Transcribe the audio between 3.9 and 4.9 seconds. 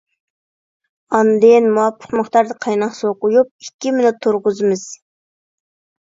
مىنۇت تۇرغۇزىمىز.